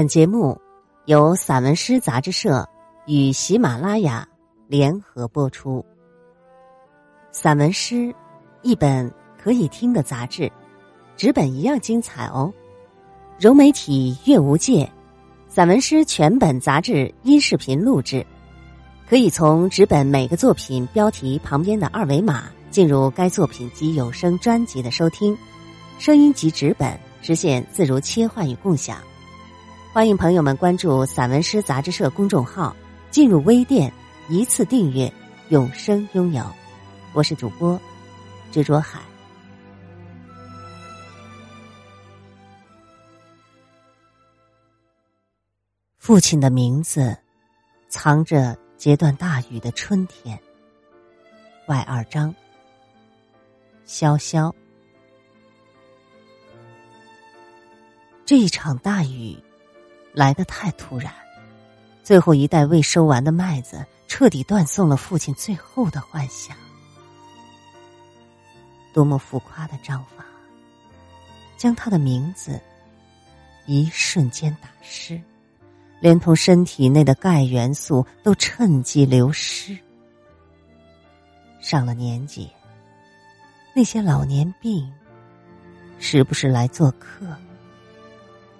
[0.00, 0.58] 本节目
[1.04, 2.66] 由散文诗杂志社
[3.04, 4.26] 与喜马拉雅
[4.66, 5.84] 联合播出。
[7.32, 8.14] 散文诗，
[8.62, 10.50] 一本可以听的杂志，
[11.18, 12.50] 纸本一样精彩哦。
[13.38, 14.90] 融媒体阅无界，
[15.48, 18.24] 散文诗全本杂志音视频录制，
[19.06, 25.36] 可以从纸本每个作品标题旁边的二维码进入该作品及有声专辑的收听，
[25.98, 28.96] 声音及纸本实现自如切换与共享。
[29.92, 32.76] 欢迎朋友们关注散文诗杂志社公众号，
[33.10, 33.92] 进入微店
[34.28, 35.12] 一次订阅，
[35.48, 36.44] 永生拥有。
[37.12, 37.78] 我是主播
[38.52, 39.00] 执着海。
[45.98, 47.18] 父亲的名字
[47.88, 50.40] 藏着截断大雨的春天。
[51.66, 52.32] 外二章，
[53.84, 54.54] 潇潇。
[58.24, 59.36] 这一场大雨。
[60.12, 61.12] 来的太突然，
[62.02, 66.56] 最后一袋未收完的麦子彻底断送了父亲最后的幻想。
[68.92, 70.24] 多么浮夸的章法，
[71.56, 72.60] 将他的名字
[73.66, 75.20] 一瞬间打湿，
[76.00, 79.78] 连同身体内的钙元素都趁机流失。
[81.60, 82.50] 上了年纪，
[83.72, 84.92] 那些老年病
[86.00, 87.26] 时不时来做客，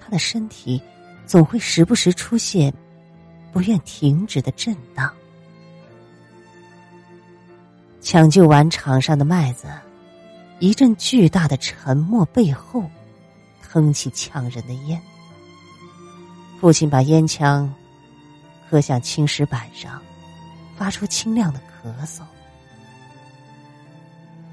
[0.00, 0.82] 他的身体。
[1.26, 2.72] 总会时不时出现
[3.52, 5.12] 不愿停止的震荡。
[8.00, 9.66] 抢救完场上的麦子，
[10.58, 12.84] 一阵巨大的沉默背后，
[13.62, 15.00] 腾起呛人的烟。
[16.60, 17.72] 父亲把烟枪
[18.68, 20.00] 磕向青石板上，
[20.76, 22.20] 发出清亮的咳嗽。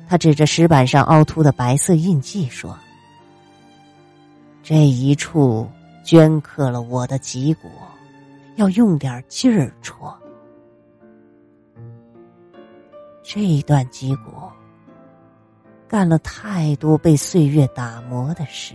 [0.08, 2.78] 他指着石板上凹凸的白色印记说
[4.63, 5.69] ：“这一处。”
[6.03, 7.69] 镌刻了我的脊骨，
[8.56, 10.17] 要用点劲儿戳。
[13.23, 14.31] 这一段脊骨
[15.88, 18.73] 干了太多被岁月打磨的事，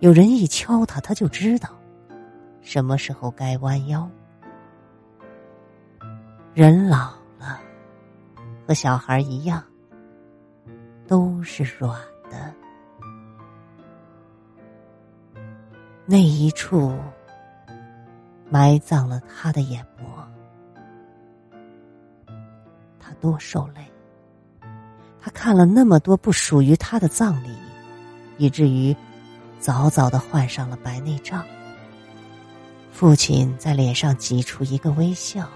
[0.00, 1.70] 有人一敲它，他就知道
[2.60, 4.08] 什么时候该弯腰。
[6.52, 7.60] 人老了，
[8.66, 9.62] 和小孩一样，
[11.06, 11.98] 都是软
[16.08, 16.96] 那一处
[18.48, 20.04] 埋葬了他的眼眸，
[23.00, 23.84] 他多受累。
[25.20, 27.56] 他看了那么多不属于他的葬礼，
[28.38, 28.94] 以至于
[29.58, 31.44] 早早的患上了白内障。
[32.92, 35.48] 父亲在脸上挤出一个微笑，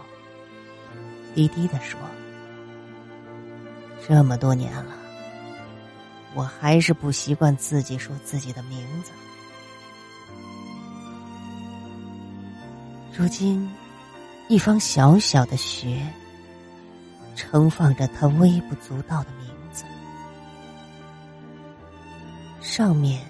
[1.33, 1.97] 低低的说
[4.05, 4.97] ：“这么多年了，
[6.35, 9.13] 我还是不习惯自己说自己的名字。”
[13.17, 13.69] 如今，
[14.49, 16.01] 一方小小的穴，
[17.35, 19.85] 盛放着他微不足道的名字，
[22.61, 23.21] 上面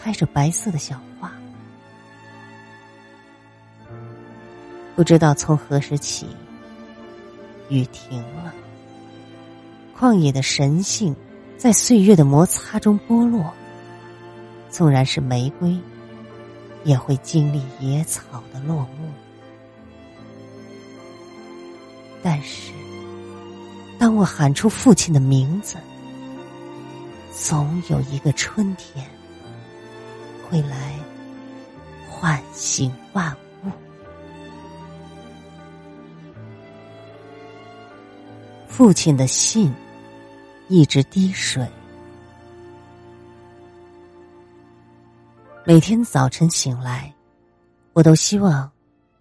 [0.00, 1.32] 开着白色的小花。
[4.94, 6.28] 不知道从何时起，
[7.68, 8.52] 雨停了，
[9.98, 11.16] 旷野的神性
[11.56, 13.52] 在岁月的摩擦中剥落，
[14.68, 15.76] 纵然是玫瑰。
[16.84, 19.10] 也会经历野草的落幕，
[22.22, 22.72] 但是，
[23.98, 25.76] 当我喊出父亲的名字，
[27.32, 29.06] 总有一个春天
[30.48, 30.94] 会来
[32.08, 33.70] 唤醒万物。
[38.68, 39.70] 父亲的信
[40.68, 41.68] 一直滴水。
[45.70, 47.14] 每天早晨醒来，
[47.92, 48.68] 我都希望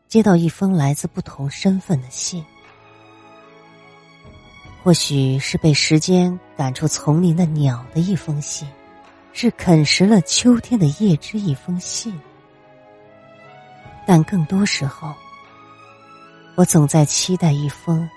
[0.08, 2.44] 接到一封来自不同身份的信。
[4.82, 8.68] 或许是被时间赶出丛林的鸟的一封信，
[9.32, 12.20] 是啃食了秋天的叶枝一封信。
[14.08, 15.14] 但更多时候，
[16.56, 18.10] 我总在期待一封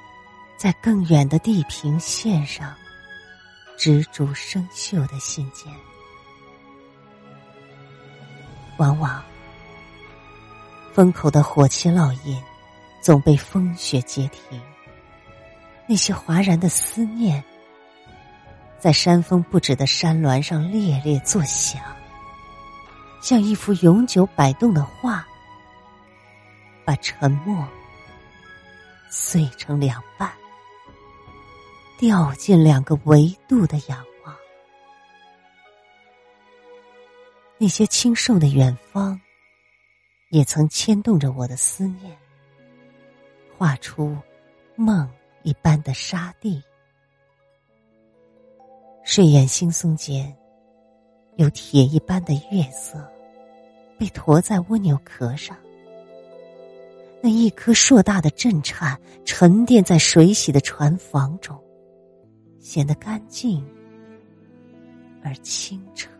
[0.57, 2.75] 在更远的地平线上
[3.77, 5.71] 植株生锈的信件。
[8.79, 9.23] 往往，
[10.93, 12.41] 风口的火漆烙印，
[13.01, 14.61] 总被风雪截停。
[15.87, 17.43] 那些哗然的思念，
[18.79, 21.83] 在山峰不止的山峦上猎猎作响，
[23.21, 25.27] 像一幅永久摆动的画，
[26.85, 27.67] 把沉默
[29.11, 30.31] 碎成两半，
[31.99, 34.03] 掉进两个维度的仰。
[37.63, 39.21] 那些清瘦的远方，
[40.31, 42.19] 也曾牵动着我的思念，
[43.57, 44.17] 画出
[44.75, 45.09] 梦
[45.45, 46.61] 一般的沙地。
[49.05, 50.37] 睡眼惺忪间，
[51.37, 53.09] 有铁一般的月色，
[53.97, 55.57] 被驮在蜗牛壳上。
[57.23, 61.57] 那一颗硕大的震颤沉淀在水洗的船房中，
[62.59, 63.65] 显得干净
[65.23, 66.11] 而清澈。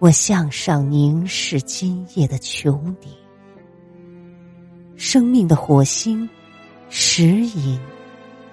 [0.00, 3.10] 我向上凝视今夜的穹顶，
[4.96, 6.28] 生命的火星
[6.90, 7.80] 时隐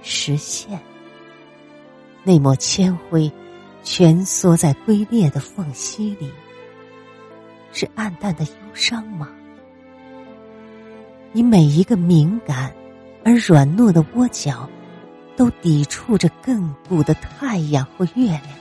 [0.02, 0.80] 时现，
[2.24, 3.30] 那抹铅灰
[3.84, 6.32] 蜷缩在龟裂的缝隙里。
[7.74, 9.30] 是暗淡的忧伤吗？
[11.32, 12.74] 你每一个敏感
[13.26, 14.70] 而软糯的窝角，
[15.36, 18.61] 都抵触着亘古的太阳或月亮。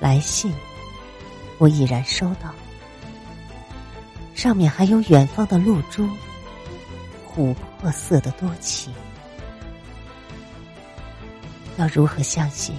[0.00, 0.52] 来信，
[1.58, 2.52] 我已然收到，
[4.34, 6.08] 上面还有远方的露珠，
[7.28, 8.92] 琥珀色的多情。
[11.76, 12.74] 要如何相信？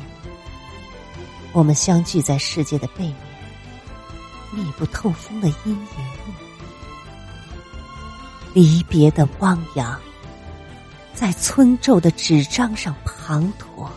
[1.53, 3.15] 我们相聚在世界的背面，
[4.51, 6.33] 密不透风的阴影里，
[8.53, 9.99] 离别的汪洋，
[11.13, 13.87] 在村皱的纸张上滂沱。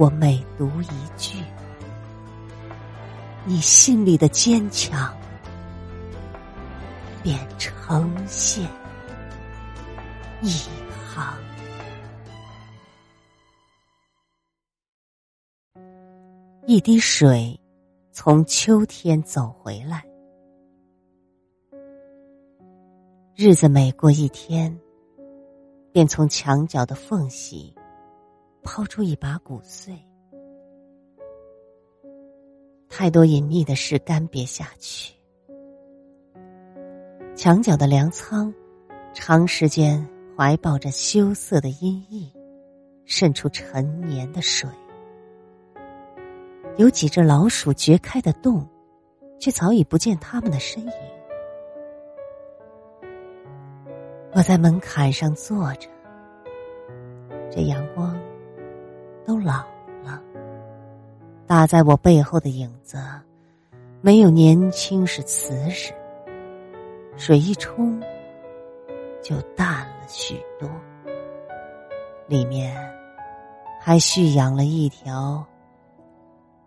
[0.00, 1.44] 我每读一句，
[3.44, 5.14] 你心里的坚强
[7.22, 8.66] 便呈现
[10.40, 10.48] 一
[11.04, 11.36] 行。
[16.66, 17.60] 一滴水，
[18.10, 20.02] 从秋天走回来。
[23.36, 24.74] 日子每过一天，
[25.92, 27.74] 便从墙角的缝隙
[28.62, 29.94] 抛出一把骨碎。
[32.88, 35.14] 太多隐秘的事干瘪下去，
[37.34, 38.52] 墙角的粮仓，
[39.14, 42.30] 长时间怀抱着羞涩的阴翳，
[43.06, 44.68] 渗出陈年的水。
[46.76, 48.68] 有几只老鼠掘开的洞，
[49.38, 50.92] 却早已不见他们的身影。
[54.32, 55.88] 我在门槛上坐着，
[57.50, 58.19] 这阳光
[59.26, 59.64] 都老
[60.02, 60.22] 了，
[61.46, 62.98] 打在我背后的影子，
[64.00, 65.92] 没有年轻时瓷实。
[67.16, 68.00] 水一冲，
[69.22, 70.68] 就淡了许多。
[72.26, 72.76] 里面
[73.80, 75.44] 还蓄养了一条。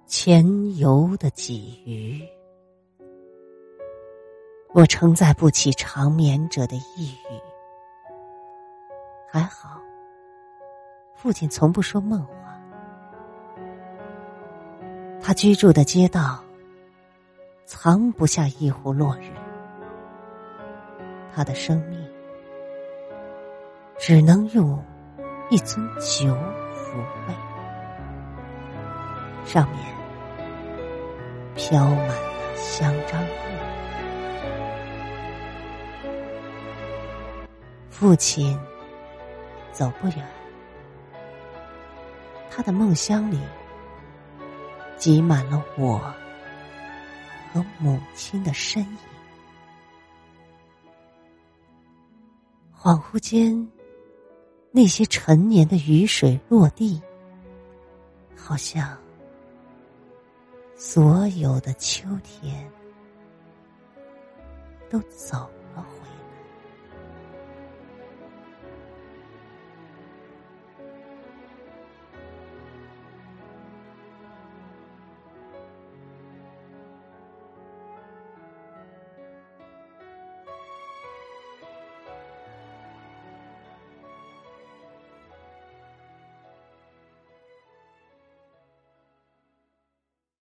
[0.06, 1.54] 潜游的鲫
[1.86, 2.22] 鱼，
[4.74, 7.42] 我承载不起长眠者的抑郁。
[9.32, 9.80] 还好，
[11.16, 12.43] 父亲从不说梦话。
[15.34, 16.44] 居住的街道，
[17.66, 19.32] 藏不下一壶落日。
[21.36, 22.00] 他的生命，
[23.98, 24.82] 只能用
[25.50, 26.34] 一樽酒
[26.74, 26.98] 抚
[27.28, 27.34] 慰。
[29.46, 29.80] 上面
[31.56, 33.30] 飘满了香樟叶。
[37.90, 38.58] 父亲
[39.72, 40.28] 走不远，
[42.50, 43.40] 他的梦乡里
[45.04, 45.98] 挤满了我
[47.52, 48.98] 和母亲的身影。
[52.74, 53.70] 恍惚间，
[54.72, 57.02] 那些陈年的雨水落地，
[58.34, 58.98] 好像……
[60.74, 62.66] 所有的秋天
[64.90, 65.63] 都走了。